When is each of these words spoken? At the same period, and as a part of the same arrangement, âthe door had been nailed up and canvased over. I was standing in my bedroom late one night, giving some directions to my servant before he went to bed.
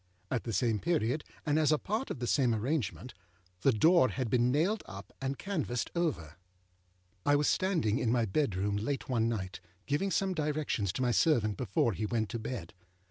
At 0.31 0.45
the 0.45 0.51
same 0.51 0.79
period, 0.79 1.23
and 1.45 1.59
as 1.59 1.71
a 1.71 1.77
part 1.77 2.09
of 2.09 2.17
the 2.17 2.25
same 2.25 2.55
arrangement, 2.55 3.13
âthe 3.63 3.77
door 3.79 4.09
had 4.09 4.31
been 4.31 4.51
nailed 4.51 4.81
up 4.87 5.13
and 5.21 5.37
canvased 5.37 5.91
over. 5.95 6.37
I 7.23 7.35
was 7.35 7.47
standing 7.47 7.99
in 7.99 8.11
my 8.11 8.25
bedroom 8.25 8.77
late 8.77 9.09
one 9.09 9.29
night, 9.29 9.59
giving 9.85 10.09
some 10.09 10.33
directions 10.33 10.91
to 10.93 11.03
my 11.03 11.11
servant 11.11 11.55
before 11.55 11.93
he 11.93 12.07
went 12.07 12.29
to 12.29 12.39
bed. 12.39 12.73